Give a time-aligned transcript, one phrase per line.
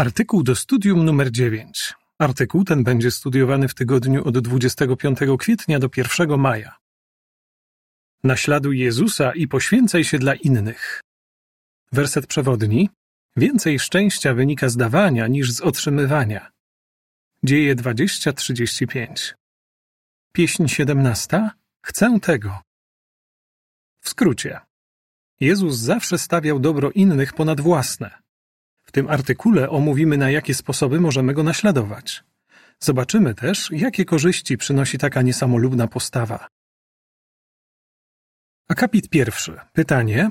[0.00, 1.94] Artykuł do studium numer 9.
[2.18, 6.76] Artykuł ten będzie studiowany w tygodniu od 25 kwietnia do 1 maja.
[8.24, 11.00] Naśladuj Jezusa i poświęcaj się dla innych.
[11.92, 12.90] Werset przewodni.
[13.36, 16.50] Więcej szczęścia wynika z dawania niż z otrzymywania.
[17.44, 19.34] Dzieje 20:35.
[20.32, 21.50] Pieśń 17.
[21.86, 22.60] Chcę tego.
[24.00, 24.60] W skrócie.
[25.40, 28.19] Jezus zawsze stawiał dobro innych ponad własne.
[28.90, 32.24] W tym artykule omówimy, na jakie sposoby możemy go naśladować.
[32.80, 36.48] Zobaczymy też, jakie korzyści przynosi taka niesamolubna postawa.
[38.68, 39.58] Akapit pierwszy.
[39.72, 40.30] Pytanie: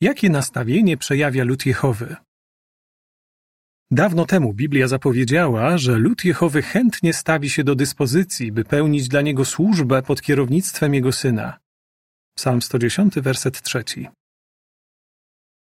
[0.00, 2.16] Jakie nastawienie przejawia lud Jehowy?
[3.90, 9.20] Dawno temu Biblia zapowiedziała, że lud Jehowy chętnie stawi się do dyspozycji, by pełnić dla
[9.20, 11.58] niego służbę pod kierownictwem jego syna.
[12.36, 14.08] Psalm 110, werset trzeci.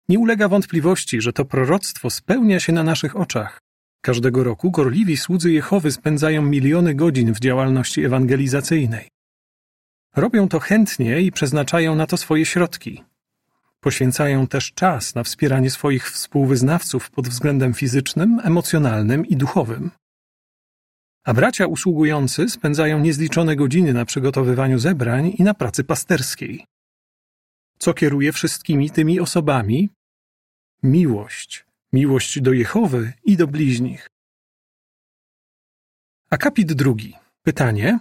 [0.09, 3.61] Nie ulega wątpliwości, że to proroctwo spełnia się na naszych oczach.
[4.01, 9.09] Każdego roku gorliwi słudzy Jehowy spędzają miliony godzin w działalności ewangelizacyjnej.
[10.17, 13.03] Robią to chętnie i przeznaczają na to swoje środki.
[13.81, 19.91] Poświęcają też czas na wspieranie swoich współwyznawców pod względem fizycznym, emocjonalnym i duchowym.
[21.25, 26.65] A bracia usługujący spędzają niezliczone godziny na przygotowywaniu zebrań i na pracy pasterskiej.
[27.83, 29.91] Co kieruje wszystkimi tymi osobami?
[30.83, 31.67] Miłość.
[31.93, 34.09] Miłość do Jehowy i do bliźnich.
[36.31, 37.15] Akapit drugi.
[37.43, 37.99] Pytanie.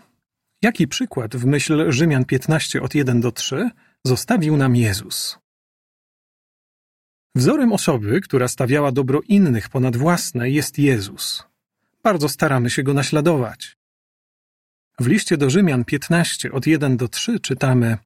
[0.62, 3.70] Jaki przykład w myśl Rzymian 15 od 1 do 3
[4.04, 5.38] zostawił nam Jezus?
[7.36, 11.44] Wzorem osoby, która stawiała dobro innych ponad własne, jest Jezus.
[12.04, 13.78] Bardzo staramy się go naśladować.
[15.00, 17.98] W liście do Rzymian 15 od 1 do 3 czytamy: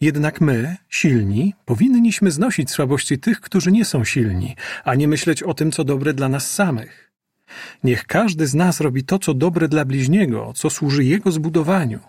[0.00, 5.54] Jednak my, silni, powinniśmy znosić słabości tych, którzy nie są silni, a nie myśleć o
[5.54, 7.12] tym, co dobre dla nas samych.
[7.84, 12.00] Niech każdy z nas robi to, co dobre dla bliźniego, co służy jego zbudowaniu.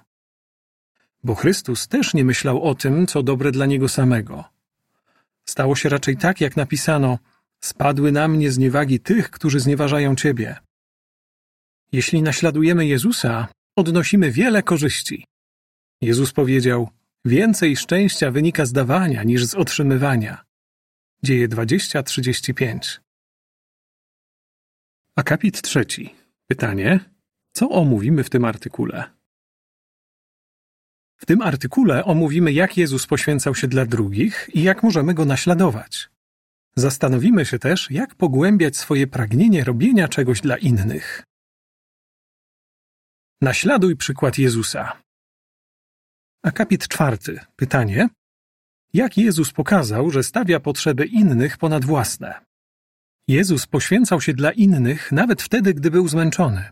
[1.24, 4.44] Bo Chrystus też nie myślał o tym, co dobre dla niego samego.
[5.46, 7.20] Stało się raczej tak, jak napisano:
[7.60, 10.56] Spadły na mnie zniewagi tych, którzy znieważają Ciebie.
[11.92, 15.26] Jeśli naśladujemy Jezusa, odnosimy wiele korzyści.
[16.02, 16.90] Jezus powiedział:
[17.26, 20.46] Więcej szczęścia wynika z dawania niż z otrzymywania.
[21.24, 23.00] Dzieje 20:35.
[25.16, 26.16] Akapit trzeci.
[26.48, 27.00] Pytanie:
[27.52, 29.04] co omówimy w tym artykule?
[31.16, 36.10] W tym artykule omówimy, jak Jezus poświęcał się dla drugich i jak możemy go naśladować.
[36.76, 41.24] Zastanowimy się też, jak pogłębiać swoje pragnienie robienia czegoś dla innych.
[43.42, 45.02] Naśladuj przykład Jezusa.
[46.44, 47.40] Akapit czwarty.
[47.56, 48.10] Pytanie:
[48.94, 52.34] Jak Jezus pokazał, że stawia potrzeby innych ponad własne?
[53.28, 56.64] Jezus poświęcał się dla innych nawet wtedy, gdy był zmęczony.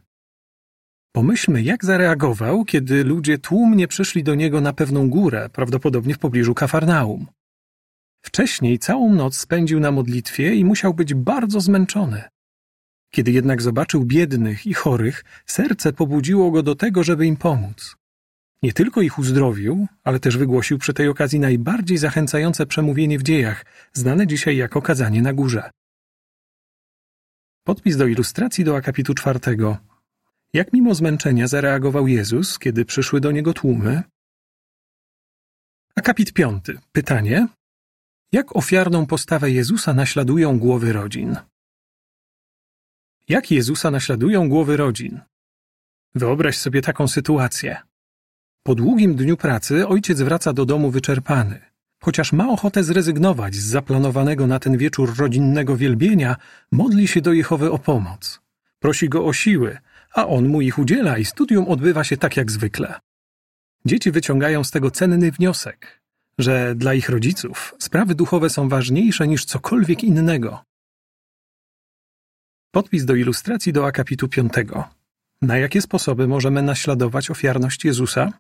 [1.12, 6.54] Pomyślmy, jak zareagował, kiedy ludzie tłumnie przyszli do niego na pewną górę, prawdopodobnie w pobliżu
[6.54, 7.28] Kafarnaum.
[8.22, 12.24] Wcześniej całą noc spędził na modlitwie i musiał być bardzo zmęczony.
[13.14, 17.96] Kiedy jednak zobaczył biednych i chorych, serce pobudziło go do tego, żeby im pomóc.
[18.64, 23.66] Nie tylko ich uzdrowił, ale też wygłosił przy tej okazji najbardziej zachęcające przemówienie w dziejach,
[23.94, 25.70] znane dzisiaj jako kazanie na górze.
[27.64, 29.78] Podpis do ilustracji do akapitu czwartego.
[30.54, 34.04] Jak mimo zmęczenia zareagował Jezus, kiedy przyszły do niego tłumy?
[35.96, 36.80] Akapit piąty.
[36.92, 37.48] Pytanie.
[38.32, 41.36] Jak ofiarną postawę Jezusa naśladują głowy rodzin?
[43.28, 45.22] Jak Jezusa naśladują głowy rodzin?
[46.16, 47.82] Wyobraź sobie taką sytuację.
[48.68, 51.60] Po długim dniu pracy ojciec wraca do domu wyczerpany.
[52.04, 56.36] Chociaż ma ochotę zrezygnować z zaplanowanego na ten wieczór rodzinnego wielbienia,
[56.72, 58.42] modli się do Jehowy o pomoc.
[58.80, 59.78] Prosi go o siły,
[60.14, 63.00] a on mu ich udziela i studium odbywa się tak jak zwykle.
[63.86, 66.02] Dzieci wyciągają z tego cenny wniosek,
[66.38, 70.64] że dla ich rodziców sprawy duchowe są ważniejsze niż cokolwiek innego.
[72.72, 74.84] Podpis do ilustracji do akapitu piątego.
[75.42, 78.34] Na jakie sposoby możemy naśladować ofiarność Jezusa?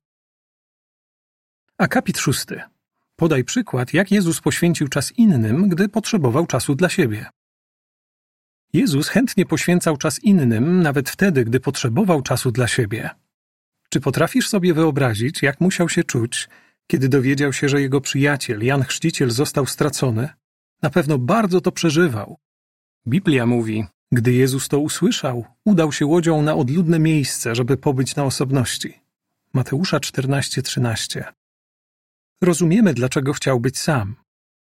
[1.78, 2.62] Akapit szósty.
[3.16, 7.26] Podaj przykład, jak Jezus poświęcił czas innym, gdy potrzebował czasu dla siebie.
[8.74, 13.10] Jezus chętnie poświęcał czas innym, nawet wtedy, gdy potrzebował czasu dla siebie.
[13.90, 16.50] Czy potrafisz sobie wyobrazić, jak musiał się czuć,
[16.88, 20.30] kiedy dowiedział się, że jego przyjaciel, Jan Chrzciciel, został stracony?
[20.82, 22.38] Na pewno bardzo to przeżywał.
[23.08, 28.24] Biblia mówi, gdy Jezus to usłyszał, udał się łodzią na odludne miejsce, żeby pobyć na
[28.24, 29.02] osobności.
[29.54, 31.37] Mateusza 14:13.
[32.42, 34.16] Rozumiemy, dlaczego chciał być sam.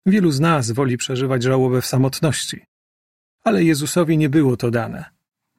[0.06, 2.62] Wielu z nas woli przeżywać żałobę w samotności.
[3.44, 5.06] Ale Jezusowi nie było to dane.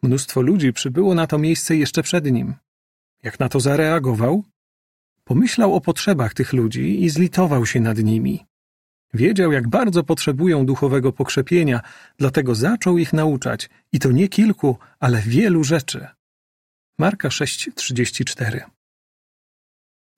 [0.03, 2.55] Mnóstwo ludzi przybyło na to miejsce jeszcze przed nim.
[3.23, 4.45] Jak na to zareagował?
[5.25, 8.47] Pomyślał o potrzebach tych ludzi i zlitował się nad nimi.
[9.15, 11.81] Wiedział, jak bardzo potrzebują duchowego pokrzepienia,
[12.19, 16.07] dlatego zaczął ich nauczać, i to nie kilku, ale wielu rzeczy.
[16.99, 18.61] Marka 6:34.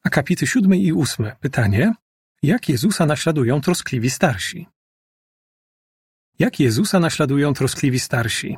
[0.05, 1.33] Akapity 7 i 8.
[1.41, 1.95] Pytanie:
[2.43, 4.67] Jak Jezusa naśladują troskliwi starsi?
[6.39, 8.57] Jak Jezusa naśladują troskliwi starsi?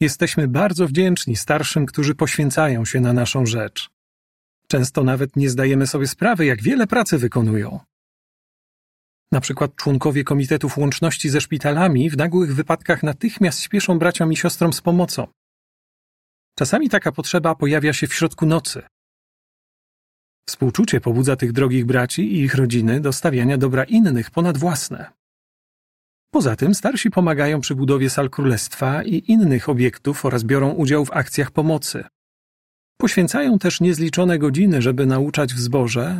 [0.00, 3.90] Jesteśmy bardzo wdzięczni starszym, którzy poświęcają się na naszą rzecz.
[4.68, 7.80] Często nawet nie zdajemy sobie sprawy, jak wiele pracy wykonują.
[9.32, 14.72] Na przykład członkowie Komitetów Łączności ze szpitalami w nagłych wypadkach natychmiast śpieszą braciom i siostrom
[14.72, 15.26] z pomocą.
[16.58, 18.82] Czasami taka potrzeba pojawia się w środku nocy.
[20.48, 25.12] Współczucie pobudza tych drogich braci i ich rodziny do stawiania dobra innych ponad własne.
[26.30, 31.12] Poza tym starsi pomagają przy budowie sal królestwa i innych obiektów oraz biorą udział w
[31.12, 32.04] akcjach pomocy.
[33.00, 35.58] Poświęcają też niezliczone godziny, żeby nauczać w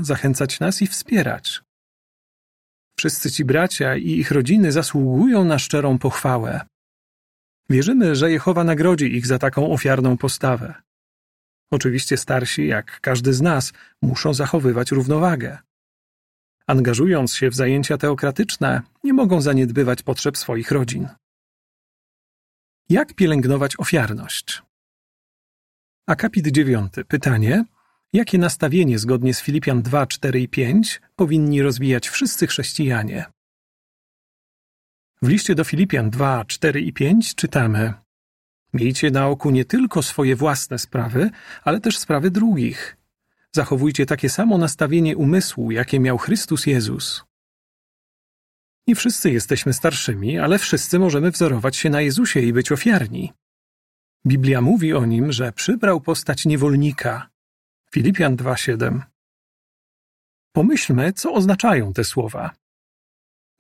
[0.01, 1.63] zachęcać nas i wspierać.
[2.99, 6.61] Wszyscy ci bracia i ich rodziny zasługują na szczerą pochwałę.
[7.71, 10.75] Wierzymy, że Jehowa nagrodzi ich za taką ofiarną postawę.
[11.73, 13.73] Oczywiście starsi, jak każdy z nas,
[14.03, 15.59] muszą zachowywać równowagę.
[16.67, 21.09] Angażując się w zajęcia teokratyczne, nie mogą zaniedbywać potrzeb swoich rodzin.
[22.89, 24.63] Jak pielęgnować ofiarność?
[26.07, 26.93] Akapit 9.
[27.09, 27.65] Pytanie:
[28.13, 33.25] Jakie nastawienie zgodnie z Filipian 2, 4 i 5 powinni rozwijać wszyscy chrześcijanie?
[35.23, 37.95] W liście do Filipian 2, 4 i 5 czytamy:
[38.73, 41.31] Miejcie na oku nie tylko swoje własne sprawy,
[41.65, 42.97] ale też sprawy drugich.
[43.53, 47.25] Zachowujcie takie samo nastawienie umysłu, jakie miał Chrystus Jezus.
[48.87, 53.33] Nie wszyscy jesteśmy starszymi, ale wszyscy możemy wzorować się na Jezusie i być ofiarni.
[54.27, 57.31] Biblia mówi o nim, że przybrał postać niewolnika.
[57.91, 59.03] Filipian 2:7.
[60.53, 62.51] Pomyślmy, co oznaczają te słowa.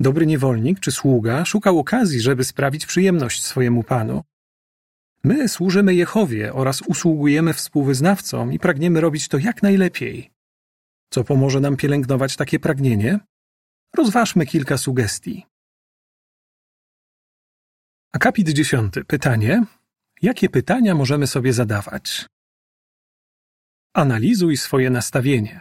[0.00, 4.22] Dobry niewolnik czy sługa szukał okazji, żeby sprawić przyjemność swojemu panu.
[5.24, 10.30] My służymy Jehowie oraz usługujemy współwyznawcom i pragniemy robić to jak najlepiej.
[11.10, 13.20] Co pomoże nam pielęgnować takie pragnienie?
[13.96, 15.46] Rozważmy kilka sugestii.
[18.12, 18.94] Akapit 10.
[19.06, 19.64] Pytanie:
[20.22, 22.26] Jakie pytania możemy sobie zadawać?
[23.94, 25.60] Analizuj swoje nastawienie.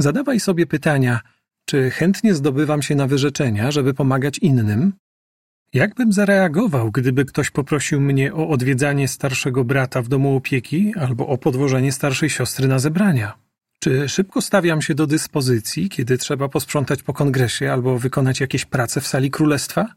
[0.00, 1.20] Zadawaj sobie pytania,
[1.66, 4.92] czy chętnie zdobywam się na wyrzeczenia, żeby pomagać innym?
[5.74, 11.38] Jakbym zareagował, gdyby ktoś poprosił mnie o odwiedzanie starszego brata w domu opieki albo o
[11.38, 13.38] podwożenie starszej siostry na zebrania?
[13.80, 19.00] Czy szybko stawiam się do dyspozycji, kiedy trzeba posprzątać po kongresie albo wykonać jakieś prace
[19.00, 19.94] w sali królestwa?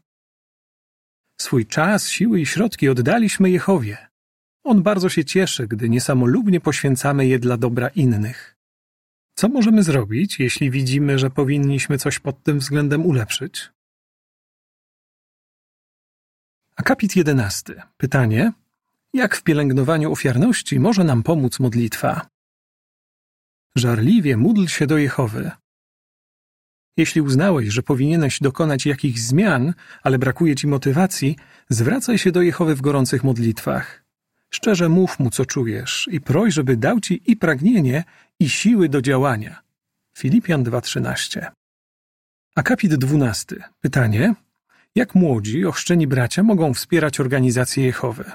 [1.42, 3.98] Swój czas, siły i środki oddaliśmy Jehowie.
[4.63, 8.56] On bardzo się cieszy, gdy niesamolubnie poświęcamy je dla dobra innych.
[9.38, 13.75] Co możemy zrobić, jeśli widzimy, że powinniśmy coś pod tym względem ulepszyć?
[16.75, 17.83] Akapit 11.
[17.98, 18.51] Pytanie:
[19.13, 22.27] Jak w pielęgnowaniu ofiarności może nam pomóc modlitwa?
[23.75, 25.51] Żarliwie módl się do Jehowy.
[26.98, 29.74] Jeśli uznałeś, że powinieneś dokonać jakichś zmian,
[30.04, 31.36] ale brakuje ci motywacji,
[31.69, 34.04] zwracaj się do Jehowy w gorących modlitwach.
[34.50, 38.03] Szczerze mów mu, co czujesz i proś, żeby dał ci i pragnienie,
[38.39, 39.62] i siły do działania.
[40.17, 41.51] Filipian 2:13.
[42.55, 43.55] Akapit 12.
[43.82, 44.36] Pytanie:
[44.96, 48.32] Jak młodzi, ochrzczeni bracia mogą wspierać organizację Jehowy?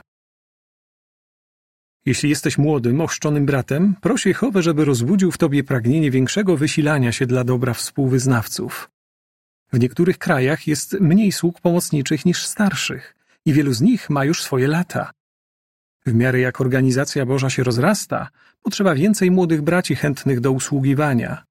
[2.07, 7.27] Jeśli jesteś młodym, ochrzczonym bratem, proś Jehowę, żeby rozbudził w tobie pragnienie większego wysilania się
[7.27, 8.91] dla dobra współwyznawców.
[9.73, 14.43] W niektórych krajach jest mniej sług pomocniczych niż starszych i wielu z nich ma już
[14.43, 15.11] swoje lata.
[16.07, 18.29] W miarę jak organizacja Boża się rozrasta,
[18.63, 21.45] potrzeba więcej młodych braci chętnych do usługiwania.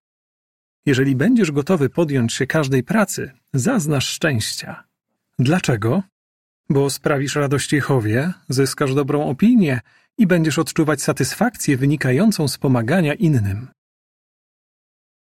[0.85, 4.88] Jeżeli będziesz gotowy podjąć się każdej pracy, zaznasz szczęścia.
[5.39, 6.03] Dlaczego?
[6.69, 9.79] Bo sprawisz radość Jehowie, zyskasz dobrą opinię
[10.17, 13.67] i będziesz odczuwać satysfakcję wynikającą z pomagania innym.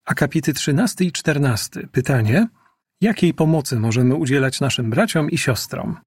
[0.06, 1.88] Akapity 13 i 14.
[1.88, 2.48] Pytanie:
[3.02, 5.98] Jakiej pomocy możemy udzielać naszym braciom i siostrom?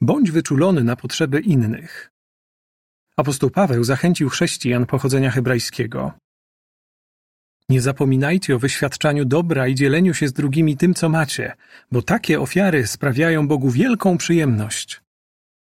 [0.00, 2.10] Bądź wyczulony na potrzeby innych.
[3.16, 6.12] Apostoł Paweł zachęcił chrześcijan pochodzenia hebrajskiego.
[7.68, 11.52] Nie zapominajcie o wyświadczaniu dobra i dzieleniu się z drugimi tym, co macie,
[11.92, 15.00] bo takie ofiary sprawiają Bogu wielką przyjemność.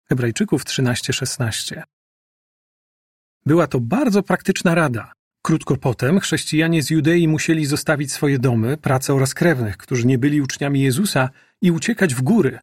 [0.09, 1.83] Hebrajczyków 13:16.
[3.45, 5.13] Była to bardzo praktyczna rada.
[5.41, 10.41] Krótko potem chrześcijanie z Judei musieli zostawić swoje domy, pracę oraz krewnych, którzy nie byli
[10.41, 11.29] uczniami Jezusa
[11.61, 12.59] i uciekać w góry.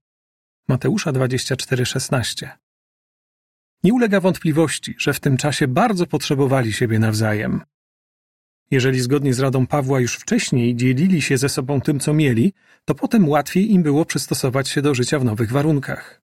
[0.68, 2.48] Mateusza 24:16.
[3.82, 7.60] Nie ulega wątpliwości, że w tym czasie bardzo potrzebowali siebie nawzajem.
[8.74, 12.52] Jeżeli zgodnie z radą Pawła już wcześniej dzielili się ze sobą tym, co mieli,
[12.84, 16.22] to potem łatwiej im było przystosować się do życia w nowych warunkach.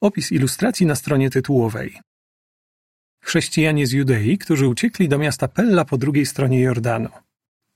[0.00, 2.00] Opis ilustracji na stronie tytułowej.
[3.24, 7.08] Chrześcijanie z Judei, którzy uciekli do miasta Pella po drugiej stronie Jordanu.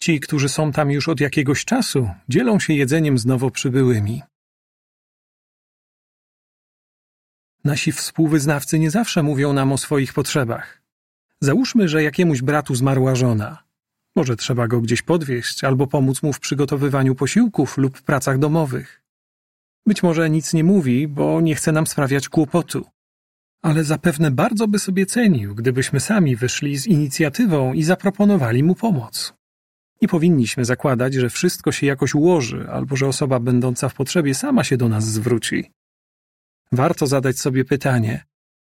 [0.03, 4.23] Ci, którzy są tam już od jakiegoś czasu, dzielą się jedzeniem z nowo przybyłymi.
[7.65, 10.86] Nasi współwyznawcy nie zawsze mówią nam o swoich potrzebach.
[11.40, 13.66] Załóżmy, że jakiemuś bratu zmarła żona.
[14.16, 19.02] Może trzeba go gdzieś podwieźć albo pomóc mu w przygotowywaniu posiłków lub pracach domowych.
[19.87, 22.87] Być może nic nie mówi, bo nie chce nam sprawiać kłopotu.
[23.62, 29.35] Ale zapewne bardzo by sobie cenił, gdybyśmy sami wyszli z inicjatywą i zaproponowali mu pomoc.
[30.02, 34.64] Nie powinniśmy zakładać, że wszystko się jakoś ułoży, albo że osoba będąca w potrzebie sama
[34.64, 35.73] się do nas zwróci.
[36.73, 38.25] Warto zadać sobie pytanie: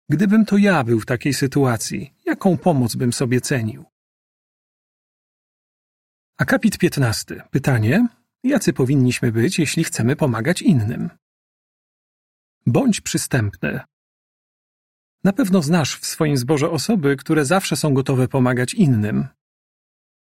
[0.08, 3.84] gdybym to ja był w takiej sytuacji, jaką pomoc bym sobie cenił?
[6.38, 7.42] Akapit 15.
[7.50, 8.08] Pytanie:
[8.44, 11.10] jacy powinniśmy być, jeśli chcemy pomagać innym?
[12.66, 13.80] Bądź przystępny.
[15.24, 19.28] Na pewno znasz w swoim zborze osoby, które zawsze są gotowe pomagać innym.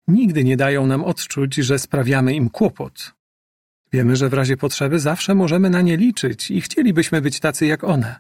[0.08, 3.14] Nigdy nie dają nam odczuć, że sprawiamy im kłopot.
[3.92, 7.84] Wiemy, że w razie potrzeby zawsze możemy na nie liczyć i chcielibyśmy być tacy jak
[7.84, 8.16] one.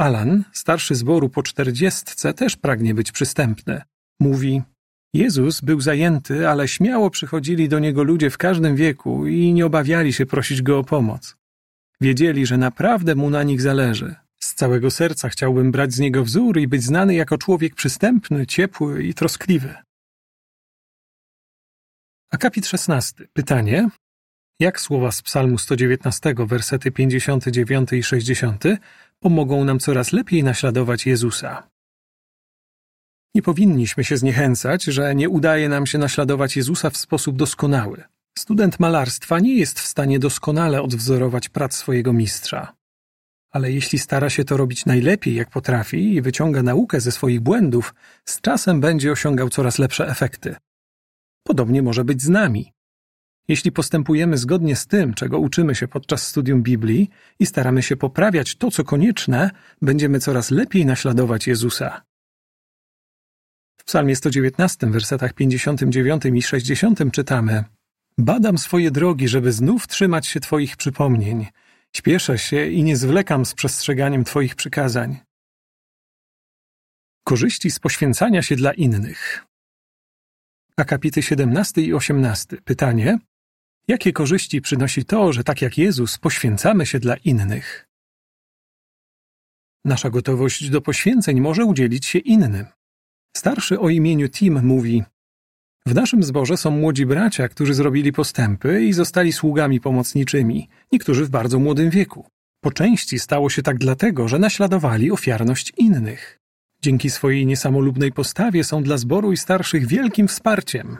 [0.00, 3.82] Alan, starszy zboru po czterdziestce, też pragnie być przystępny.
[4.20, 4.62] Mówi:
[5.14, 10.12] Jezus był zajęty, ale śmiało przychodzili do niego ludzie w każdym wieku i nie obawiali
[10.12, 11.36] się prosić go o pomoc.
[12.00, 14.14] Wiedzieli, że naprawdę mu na nich zależy.
[14.38, 19.04] Z całego serca chciałbym brać z niego wzór i być znany jako człowiek przystępny, ciepły
[19.04, 19.74] i troskliwy.
[22.30, 23.28] Akapit 16.
[23.32, 23.88] Pytanie:
[24.60, 28.64] jak słowa z Psalmu 119, wersety 59 i 60
[29.20, 31.70] pomogą nam coraz lepiej naśladować Jezusa?
[33.34, 38.04] Nie powinniśmy się zniechęcać, że nie udaje nam się naśladować Jezusa w sposób doskonały.
[38.38, 42.72] Student malarstwa nie jest w stanie doskonale odwzorować prac swojego mistrza.
[43.50, 47.94] Ale jeśli stara się to robić najlepiej, jak potrafi i wyciąga naukę ze swoich błędów,
[48.24, 50.56] z czasem będzie osiągał coraz lepsze efekty.
[51.42, 52.72] Podobnie może być z nami.
[53.48, 58.56] Jeśli postępujemy zgodnie z tym, czego uczymy się podczas studium Biblii i staramy się poprawiać
[58.56, 59.50] to, co konieczne,
[59.82, 62.02] będziemy coraz lepiej naśladować Jezusa.
[63.80, 67.64] W Psalmie 119, wersetach 59 i 60 czytamy:
[68.18, 71.46] Badam swoje drogi, żeby znów trzymać się Twoich przypomnień.
[71.96, 75.18] Śpieszę się i nie zwlekam z przestrzeganiem Twoich przykazań.
[77.24, 79.44] Korzyści z poświęcania się dla innych.
[80.76, 82.56] Akapity 17 i 18.
[82.64, 83.18] Pytanie:
[83.90, 87.88] Jakie korzyści przynosi to, że tak jak Jezus poświęcamy się dla innych?
[89.84, 92.66] Nasza gotowość do poświęceń może udzielić się innym.
[93.36, 95.02] Starszy o imieniu Tim mówi:
[95.86, 101.30] W naszym zborze są młodzi bracia, którzy zrobili postępy i zostali sługami pomocniczymi, niektórzy w
[101.30, 102.26] bardzo młodym wieku.
[102.60, 106.38] Po części stało się tak dlatego, że naśladowali ofiarność innych.
[106.82, 110.98] Dzięki swojej niesamolubnej postawie są dla zboru i starszych wielkim wsparciem.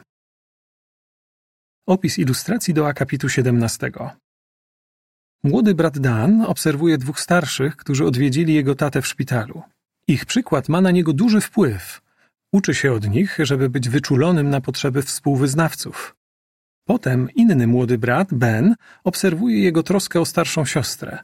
[1.91, 3.91] Opis ilustracji do akapitu 17.
[5.43, 9.63] Młody brat Dan obserwuje dwóch starszych, którzy odwiedzili jego tatę w szpitalu.
[10.07, 12.03] Ich przykład ma na niego duży wpływ.
[12.53, 16.17] Uczy się od nich, żeby być wyczulonym na potrzeby współwyznawców.
[16.85, 21.19] Potem inny młody brat, Ben, obserwuje jego troskę o starszą siostrę.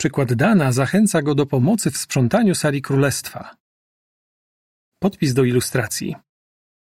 [0.00, 3.56] Przykład Dana zachęca go do pomocy w sprzątaniu sali królestwa.
[4.98, 6.14] Podpis do ilustracji.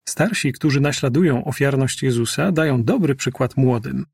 [0.09, 4.07] Starsi, którzy naśladują ofiarność Jezusa, dają dobry przykład młodym.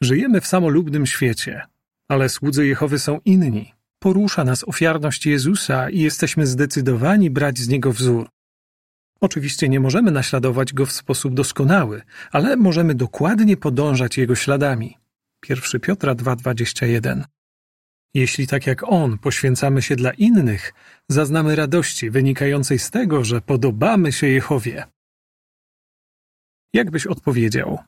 [0.00, 1.62] Żyjemy w samolubnym świecie,
[2.08, 3.72] ale słudzy Jehowy są inni.
[3.98, 8.28] Porusza nas ofiarność Jezusa i jesteśmy zdecydowani brać z niego wzór.
[9.20, 14.96] Oczywiście nie możemy naśladować go w sposób doskonały, ale możemy dokładnie podążać jego śladami.
[15.48, 17.24] 1 Piotra 2:21
[18.14, 20.72] jeśli tak jak On poświęcamy się dla innych,
[21.08, 24.86] zaznamy radości wynikającej z tego, że podobamy się Jehowie.
[26.72, 27.78] Jak byś odpowiedział?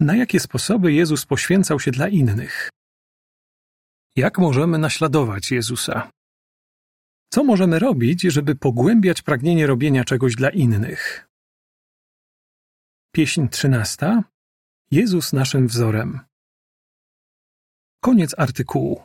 [0.00, 2.70] Na jakie sposoby Jezus poświęcał się dla innych?
[4.16, 6.10] Jak możemy naśladować Jezusa?
[7.32, 11.28] Co możemy robić, żeby pogłębiać pragnienie robienia czegoś dla innych?
[13.12, 14.22] Pieśń trzynasta.
[14.90, 16.20] Jezus naszym wzorem.
[18.00, 19.02] Koniec artykułu.